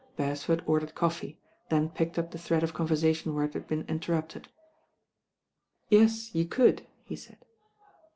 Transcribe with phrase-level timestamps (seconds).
[0.15, 1.37] Beresford ordered coffee,
[1.69, 4.47] then picked up the thread of conversation where it had been interrupted.
[5.89, 7.45] "Yes, you could," he said.